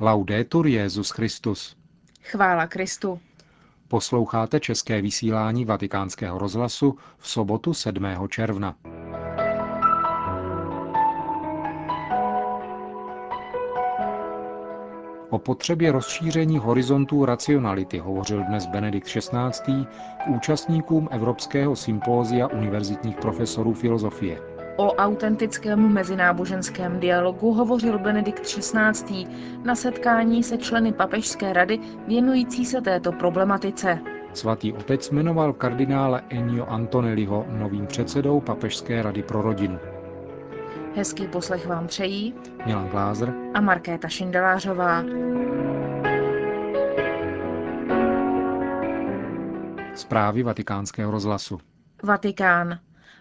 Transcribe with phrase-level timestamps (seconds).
[0.00, 1.76] Laudetur Jezus Christus.
[2.22, 3.20] Chvála Kristu.
[3.88, 8.04] Posloucháte české vysílání Vatikánského rozhlasu v sobotu 7.
[8.28, 8.76] června.
[15.30, 19.84] O potřebě rozšíření horizontů racionality hovořil dnes Benedikt XVI.
[20.24, 24.55] k účastníkům Evropského sympózia univerzitních profesorů filozofie.
[24.76, 29.26] O autentickém mezináboženském dialogu hovořil Benedikt XVI.
[29.64, 31.78] na setkání se členy Papežské rady
[32.08, 33.98] věnující se této problematice.
[34.34, 39.78] Svatý otec jmenoval kardinála Ennio Antonelliho novým předsedou Papežské rady pro rodinu.
[40.96, 42.34] Hezký poslech vám přejí
[42.66, 45.04] Milan Glázer a Markéta Šindelářová.
[49.94, 51.58] Zprávy vatikánského rozhlasu.
[52.02, 52.78] Vatikán.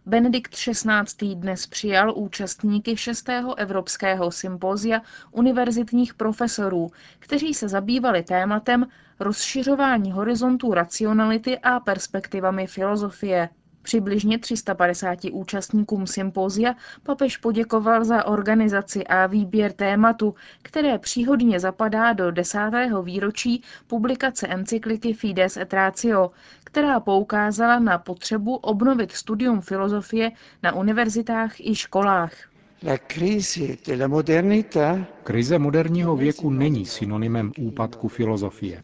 [0.07, 1.35] Benedikt XVI.
[1.35, 3.29] dnes přijal účastníky 6.
[3.57, 8.85] Evropského sympózia univerzitních profesorů, kteří se zabývali tématem
[9.19, 13.49] rozšiřování horizontů racionality a perspektivami filozofie.
[13.85, 22.31] Přibližně 350 účastníkům sympózia papež poděkoval za organizaci a výběr tématu, které příhodně zapadá do
[22.31, 26.31] desátého výročí publikace encykliky Fides et Ratio,
[26.63, 30.31] která poukázala na potřebu obnovit studium filozofie
[30.63, 32.33] na univerzitách i školách.
[35.23, 38.83] Krize moderního věku není synonymem úpadku filozofie.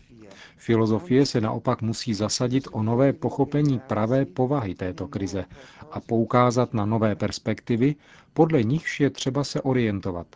[0.62, 5.46] Filozofie se naopak musí zasadit o nové pochopení pravé povahy této krize
[5.92, 7.96] a poukázat na nové perspektivy,
[8.34, 10.28] podle nichž je třeba se orientovat.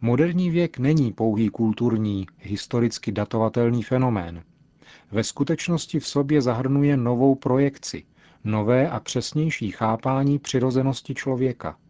[0.00, 4.42] Moderní věk není pouhý kulturní, historicky datovatelný fenomén.
[5.10, 8.04] Ve skutečnosti v sobě zahrnuje novou projekci,
[8.44, 11.76] nové a přesnější chápání přirozenosti člověka–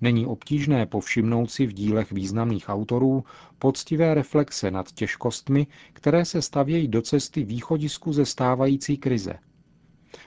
[0.00, 3.24] Není obtížné povšimnout si v dílech významných autorů
[3.58, 9.38] poctivé reflexe nad těžkostmi, které se stavějí do cesty východisku ze stávající krize.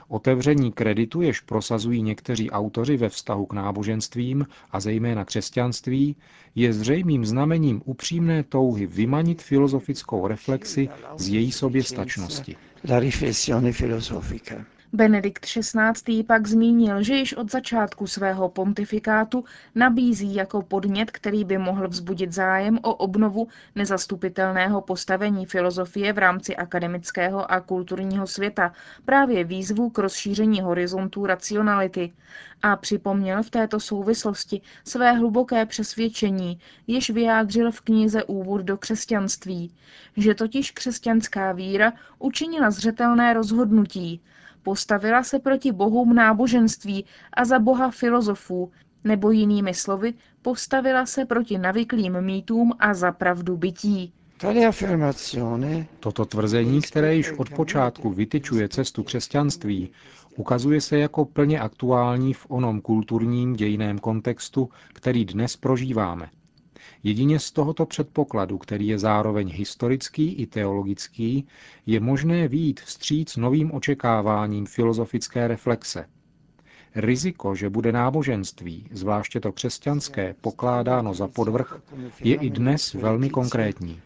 [0.08, 6.16] Otevření kreditu, jež prosazují někteří autoři ve vztahu k náboženstvím a zejména křesťanství,
[6.54, 12.56] je zřejmým znamením upřímné touhy vymanit filozofickou reflexi z její soběstačnosti.
[12.88, 13.00] La
[14.92, 16.22] Benedikt XVI.
[16.22, 22.32] pak zmínil, že již od začátku svého pontifikátu nabízí jako podnět, který by mohl vzbudit
[22.32, 28.72] zájem o obnovu nezastupitelného postavení filozofie v rámci akademického a kulturního světa,
[29.04, 32.12] právě výzvu k rozšíření horizontů racionality
[32.62, 39.74] a připomněl v této souvislosti své hluboké přesvědčení, jež vyjádřil v knize Úvod do křesťanství,
[40.16, 44.20] že totiž křesťanská víra učinila zřetelné rozhodnutí,
[44.62, 48.72] Postavila se proti bohům náboženství a za boha filozofů,
[49.04, 54.12] nebo jinými slovy, postavila se proti navyklým mýtům a za pravdu bytí.
[56.00, 59.90] Toto tvrzení, které již od počátku vytyčuje cestu křesťanství,
[60.36, 66.28] ukazuje se jako plně aktuální v onom kulturním dějiném kontextu, který dnes prožíváme.
[67.02, 71.46] Jedině z tohoto předpokladu, který je zároveň historický i teologický,
[71.86, 76.06] je možné výjít vstříc novým očekáváním filozofické reflexe.
[76.94, 81.80] Riziko, že bude náboženství, zvláště to křesťanské, pokládáno za podvrh,
[82.20, 84.00] je i dnes velmi konkrétní.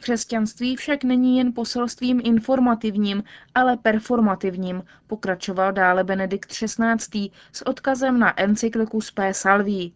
[0.00, 3.22] Křesťanství však není jen poselstvím informativním,
[3.54, 7.30] ale performativním, pokračoval dále Benedikt XVI.
[7.52, 9.94] s odkazem na encykliku Spé Salví.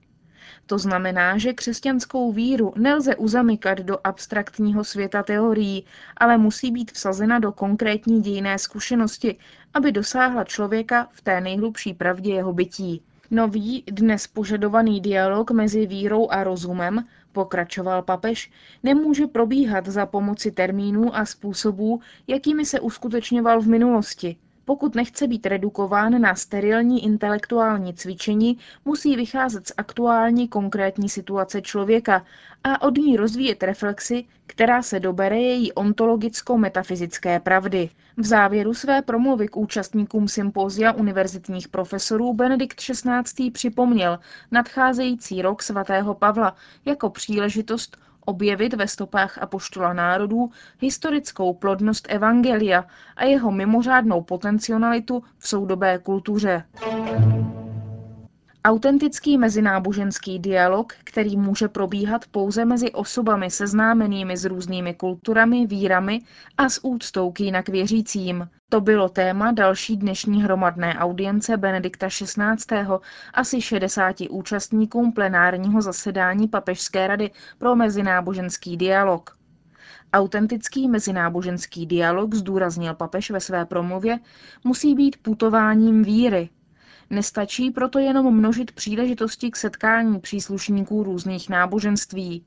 [0.67, 5.85] To znamená, že křesťanskou víru nelze uzamykat do abstraktního světa teorií,
[6.17, 9.37] ale musí být vsazena do konkrétní dějné zkušenosti,
[9.75, 13.03] aby dosáhla člověka v té nejhlubší pravdě jeho bytí.
[13.31, 18.51] Nový, dnes požadovaný dialog mezi vírou a rozumem, pokračoval papež,
[18.83, 25.47] nemůže probíhat za pomoci termínů a způsobů, jakými se uskutečňoval v minulosti– pokud nechce být
[25.47, 32.25] redukován na sterilní intelektuální cvičení, musí vycházet z aktuální konkrétní situace člověka
[32.65, 37.91] a od ní rozvíjet reflexy, která se dobere její ontologicko-metafyzické pravdy.
[38.17, 43.51] V závěru své promluvy k účastníkům sympózia univerzitních profesorů Benedikt XVI.
[43.51, 44.19] připomněl
[44.51, 47.97] nadcházející rok svatého Pavla jako příležitost
[48.31, 50.51] objevit ve stopách apoštola národů
[50.81, 52.85] historickou plodnost Evangelia
[53.17, 56.65] a jeho mimořádnou potencialitu v soudobé kultuře.
[58.65, 66.21] Autentický mezináboženský dialog, který může probíhat pouze mezi osobami seznámenými s různými kulturami, vírami
[66.59, 68.49] a s úctou k jinak věřícím.
[68.69, 72.77] To bylo téma další dnešní hromadné audience Benedikta XVI.
[73.35, 79.37] asi 60 účastníkům plenárního zasedání Papežské rady pro mezináboženský dialog.
[80.13, 84.19] Autentický mezináboženský dialog, zdůraznil papež ve své promluvě,
[84.65, 86.49] musí být putováním víry,
[87.11, 92.45] Nestačí proto jenom množit příležitosti k setkání příslušníků různých náboženství.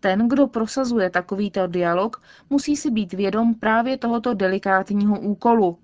[0.00, 5.78] Ten, kdo prosazuje takovýto dialog, musí si být vědom právě tohoto delikátního úkolu.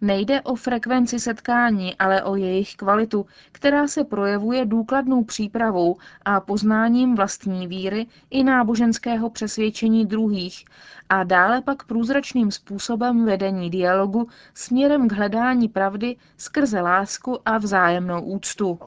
[0.00, 7.14] Nejde o frekvenci setkání, ale o jejich kvalitu, která se projevuje důkladnou přípravou a poznáním
[7.14, 10.64] vlastní víry i náboženského přesvědčení druhých
[11.08, 18.22] a dále pak průzračným způsobem vedení dialogu směrem k hledání pravdy skrze lásku a vzájemnou
[18.22, 18.78] úctu.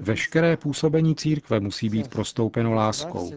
[0.00, 3.32] Veškeré působení církve musí být prostoupeno láskou.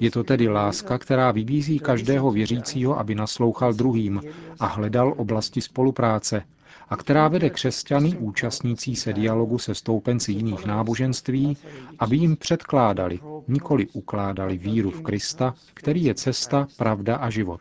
[0.00, 4.20] Je to tedy láska, která vybízí každého věřícího, aby naslouchal druhým
[4.60, 6.42] a hledal oblasti spolupráce,
[6.88, 11.56] a která vede křesťany účastnící se dialogu se stoupenci jiných náboženství,
[11.98, 17.60] aby jim předkládali, nikoli ukládali víru v Krista, který je cesta, pravda a život.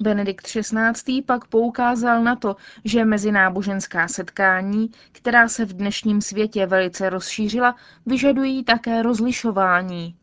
[0.00, 1.22] Benedikt XVI.
[1.26, 8.64] pak poukázal na to, že mezináboženská setkání, která se v dnešním světě velice rozšířila, vyžadují
[8.64, 10.16] také rozlišování.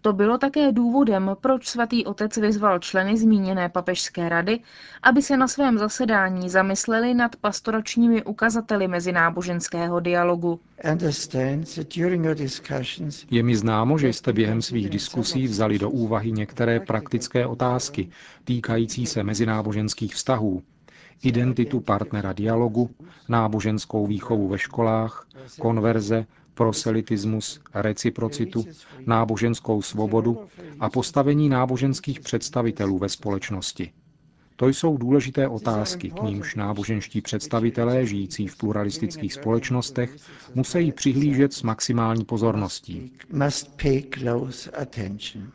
[0.00, 4.60] To bylo také důvodem, proč svatý otec vyzval členy zmíněné papežské rady,
[5.02, 10.60] aby se na svém zasedání zamysleli nad pastoračními ukazateli mezináboženského dialogu.
[13.30, 18.08] Je mi známo, že jste během svých diskusí vzali do úvahy některé praktické otázky
[18.44, 20.62] týkající se mezináboženských vztahů,
[21.22, 22.90] identitu partnera dialogu,
[23.28, 25.26] náboženskou výchovu ve školách,
[25.60, 28.64] konverze, proselitismus, reciprocitu,
[29.06, 30.40] náboženskou svobodu
[30.80, 33.92] a postavení náboženských představitelů ve společnosti.
[34.56, 40.16] To jsou důležité otázky, k nímž náboženští představitelé žijící v pluralistických společnostech
[40.54, 43.12] musí přihlížet s maximální pozorností.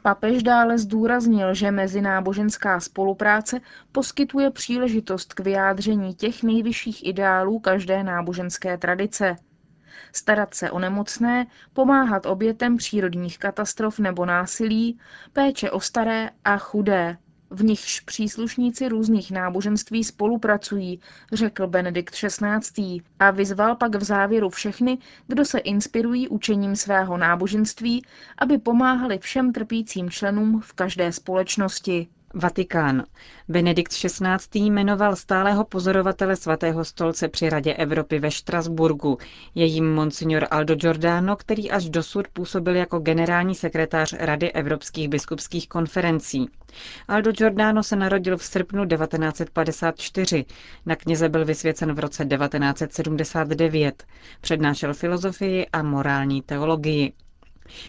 [0.02, 3.62] Papež dále zdůraznil, že mezináboženská spolupráce
[3.92, 9.36] poskytuje příležitost k vyjádření těch nejvyšších ideálů každé náboženské tradice
[10.14, 15.00] starat se o nemocné, pomáhat obětem přírodních katastrof nebo násilí,
[15.34, 17.18] péče o staré a chudé,
[17.50, 21.00] v nichž příslušníci různých náboženství spolupracují,
[21.34, 23.02] řekl Benedikt XVI.
[23.20, 24.98] a vyzval pak v závěru všechny,
[25.28, 28.06] kdo se inspirují učením svého náboženství,
[28.38, 32.08] aby pomáhali všem trpícím členům v každé společnosti.
[32.34, 33.04] Vatikán.
[33.48, 34.60] Benedikt XVI.
[34.60, 39.18] jmenoval stálého pozorovatele svatého stolce při Radě Evropy ve Štrasburgu.
[39.56, 45.70] Je jim monsignor Aldo Giordano, který až dosud působil jako generální sekretář Rady evropských biskupských
[45.70, 46.50] konferencí.
[47.08, 50.46] Aldo Giordano se narodil v srpnu 1954.
[50.86, 54.04] Na kněze byl vysvěcen v roce 1979.
[54.42, 57.14] Přednášel filozofii a morální teologii.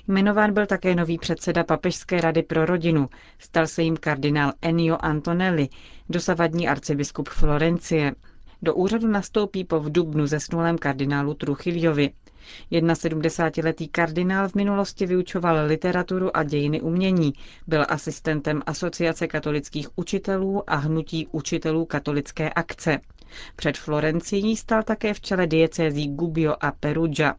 [0.09, 3.09] Jmenován byl také nový předseda Papežské rady pro rodinu.
[3.39, 5.69] Stal se jim kardinál Ennio Antonelli,
[6.09, 8.15] dosavadní arcibiskup Florencie.
[8.63, 12.11] Do úřadu nastoupí po v dubnu zesnulém kardinálu Truchiliovi.
[12.71, 17.33] 71-letý kardinál v minulosti vyučoval literaturu a dějiny umění,
[17.67, 22.99] byl asistentem Asociace katolických učitelů a hnutí učitelů katolické akce.
[23.57, 27.35] Před Florencií stal také v čele diecézí Gubbio a Perugia.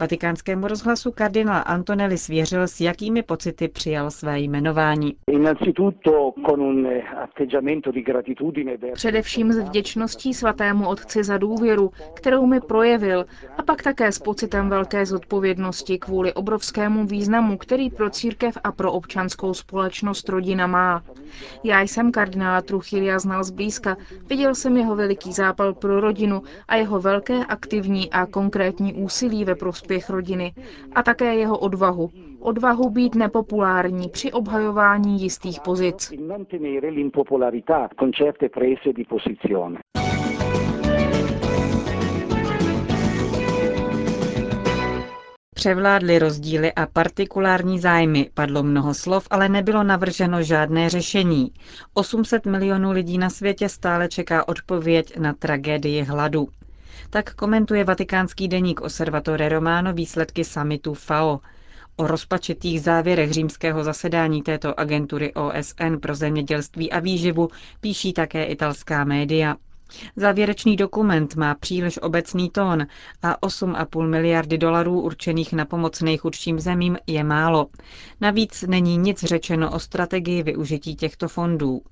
[0.00, 5.16] Vatikánskému rozhlasu kardinál Antonelli svěřil, s jakými pocity přijal své jmenování.
[8.92, 13.26] Především s vděčností svatému otci za důvěru, kterou mi projevil,
[13.58, 18.92] a pak také s pocitem velké zodpovědnosti kvůli obrovskému významu, který pro církev a pro
[18.92, 21.02] občanskou společnost rodina má.
[21.64, 23.96] Já jsem kardinála Truchilia znal zblízka,
[24.28, 29.54] viděl jsem jeho veliký zápal pro rodinu a jeho velké aktivní a konkrétní úsilí ve
[29.54, 30.52] prospěch rodiny
[30.94, 32.10] a také jeho odvahu.
[32.40, 36.12] Odvahu být nepopulární při obhajování jistých pozic.
[45.54, 51.52] Převládly rozdíly a partikulární zájmy, padlo mnoho slov, ale nebylo navrženo žádné řešení.
[51.94, 56.48] 800 milionů lidí na světě stále čeká odpověď na tragédii hladu.
[57.12, 61.40] Tak komentuje vatikánský deník Osservatore Romano výsledky samitu FAO.
[61.96, 67.48] O rozpačitých závěrech římského zasedání této agentury OSN pro zemědělství a výživu
[67.80, 69.56] píší také italská média.
[70.16, 72.86] Závěrečný dokument má příliš obecný tón
[73.22, 77.66] a 8,5 miliardy dolarů určených na pomoc nejchudším zemím je málo.
[78.20, 81.82] Navíc není nic řečeno o strategii využití těchto fondů.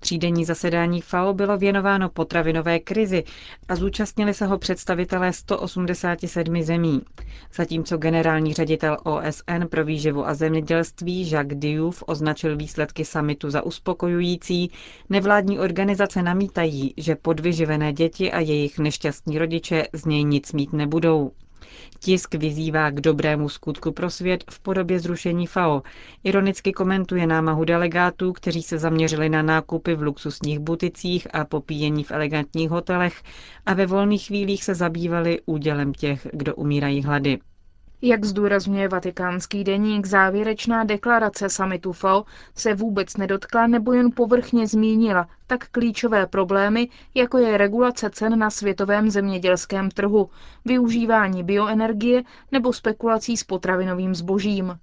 [0.00, 3.24] Třídenní zasedání FAO bylo věnováno potravinové krizi
[3.68, 7.00] a zúčastnili se ho představitelé 187 zemí.
[7.54, 14.70] Zatímco generální ředitel OSN pro výživu a zemědělství Jacques Diouf označil výsledky samitu za uspokojující,
[15.10, 21.32] nevládní organizace namítají, že podvyživené děti a jejich nešťastní rodiče z něj nic mít nebudou.
[22.00, 25.82] Tisk vyzývá k dobrému skutku pro svět v podobě zrušení FAO.
[26.24, 32.10] Ironicky komentuje námahu delegátů, kteří se zaměřili na nákupy v luxusních buticích a popíjení v
[32.10, 33.22] elegantních hotelech
[33.66, 37.38] a ve volných chvílích se zabývali údělem těch, kdo umírají hlady.
[38.04, 45.28] Jak zdůrazňuje vatikánský deník, závěrečná deklarace samitu FAO se vůbec nedotkla nebo jen povrchně zmínila
[45.46, 50.30] tak klíčové problémy, jako je regulace cen na světovém zemědělském trhu,
[50.64, 54.78] využívání bioenergie nebo spekulací s potravinovým zbožím.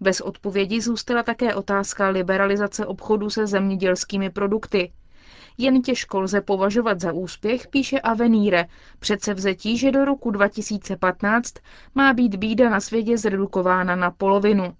[0.00, 4.92] Bez odpovědi zůstala také otázka liberalizace obchodu se zemědělskými produkty–
[5.58, 8.66] jen těžko lze považovat za úspěch, píše Avenire,
[8.98, 11.54] přece vzetí, že do roku 2015
[11.94, 14.74] má být bída na světě zredukována na polovinu.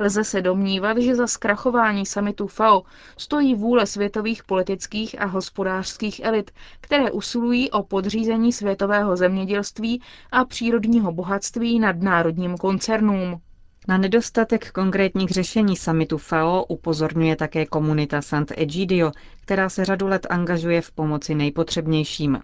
[0.00, 2.82] Lze se domnívat, že za zkrachování samitu FAO
[3.16, 11.12] stojí vůle světových politických a hospodářských elit, které usilují o podřízení světového zemědělství a přírodního
[11.12, 13.40] bohatství nadnárodním koncernům.
[13.88, 20.80] Na nedostatek konkrétních řešení samitu FAO upozorňuje také komunita Sant'Egidio, která se řadu let angažuje
[20.80, 22.38] v pomoci nejpotřebnějším.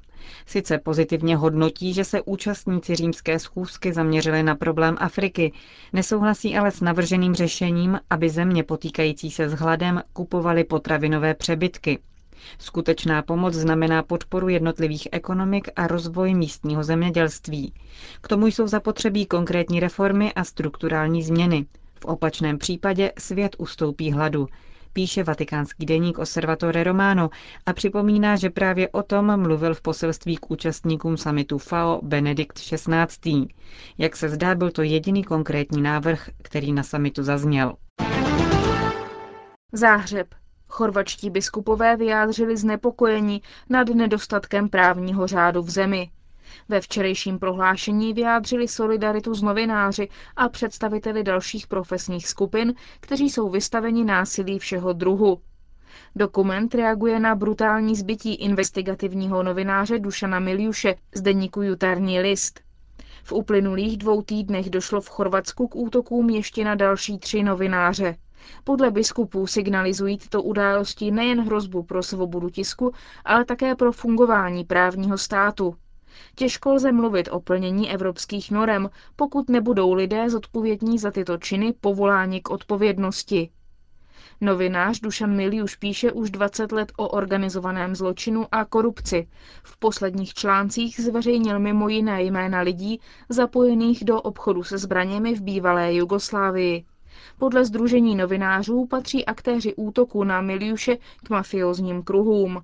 [0.46, 5.52] Sice pozitivně hodnotí, že se účastníci římské schůzky zaměřili na problém Afriky,
[5.92, 11.98] nesouhlasí ale s navrženým řešením, aby země potýkající se s hladem kupovaly potravinové přebytky.
[12.58, 17.72] Skutečná pomoc znamená podporu jednotlivých ekonomik a rozvoj místního zemědělství.
[18.20, 21.66] K tomu jsou zapotřebí konkrétní reformy a strukturální změny.
[22.00, 24.48] V opačném případě svět ustoupí hladu,
[24.94, 27.30] píše vatikánský deník Osservatore Romano
[27.66, 33.46] a připomíná, že právě o tom mluvil v poselství k účastníkům samitu FAO Benedikt XVI.
[33.98, 37.74] Jak se zdá, byl to jediný konkrétní návrh, který na samitu zazněl.
[39.72, 40.34] Záhřeb.
[40.74, 46.10] Chorvačtí biskupové vyjádřili znepokojení nad nedostatkem právního řádu v zemi.
[46.68, 54.04] Ve včerejším prohlášení vyjádřili solidaritu s novináři a představiteli dalších profesních skupin, kteří jsou vystaveni
[54.04, 55.40] násilí všeho druhu.
[56.16, 62.60] Dokument reaguje na brutální zbytí investigativního novináře Dušana Miljuše z deníku Jutarní list.
[63.24, 68.16] V uplynulých dvou týdnech došlo v Chorvatsku k útokům ještě na další tři novináře.
[68.64, 72.92] Podle biskupů signalizují tyto události nejen hrozbu pro svobodu tisku,
[73.24, 75.74] ale také pro fungování právního státu.
[76.34, 82.40] Těžko lze mluvit o plnění evropských norem, pokud nebudou lidé zodpovědní za tyto činy povoláni
[82.40, 83.50] k odpovědnosti.
[84.40, 89.28] Novinář Dušan Miliuš píše už 20 let o organizovaném zločinu a korupci.
[89.62, 95.94] V posledních článcích zveřejnil mimo jiné jména lidí zapojených do obchodu se zbraněmi v bývalé
[95.94, 96.84] Jugoslávii.
[97.38, 102.62] Podle Združení novinářů patří aktéři útoku na Miliuše k mafiozním kruhům.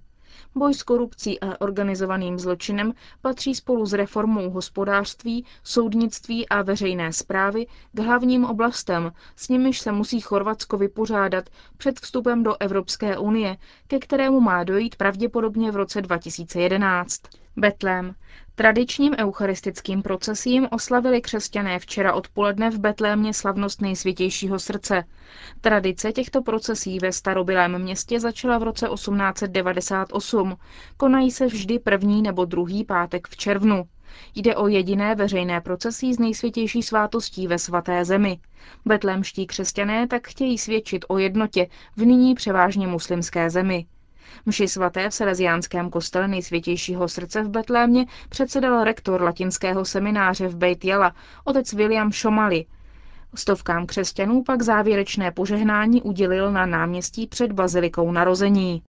[0.55, 7.67] Boj s korupcí a organizovaným zločinem patří spolu s reformou hospodářství, soudnictví a veřejné zprávy
[7.93, 11.45] k hlavním oblastem, s nimiž se musí Chorvatsko vypořádat
[11.77, 17.21] před vstupem do Evropské unie, ke kterému má dojít pravděpodobně v roce 2011.
[17.57, 18.15] Betlém.
[18.55, 25.05] Tradičním eucharistickým procesím oslavili křesťané včera odpoledne v Betlémě slavnost nejsvětějšího srdce.
[25.61, 30.57] Tradice těchto procesí ve starobylém městě začala v roce 1898.
[30.97, 33.85] Konají se vždy první nebo druhý pátek v červnu.
[34.35, 38.39] Jde o jediné veřejné procesí z nejsvětější svátostí ve svaté zemi.
[38.85, 41.67] Betlémští křesťané tak chtějí svědčit o jednotě
[41.97, 43.87] v nyní převážně muslimské zemi.
[44.47, 50.85] Mši svaté v Salesiánském kostele nejsvětějšího srdce v Betlémě předsedal rektor latinského semináře v Beit
[50.85, 52.65] Jala, otec William Šomali.
[53.35, 58.83] Stovkám křesťanů pak závěrečné požehnání udělil na náměstí před bazilikou narození.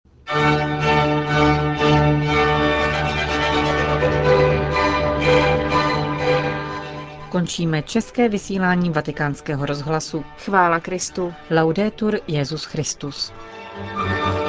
[7.30, 10.24] Končíme české vysílání vatikánského rozhlasu.
[10.38, 11.34] Chvála Kristu.
[11.50, 13.32] Laudetur Jezus Christus.
[13.80, 14.39] thank you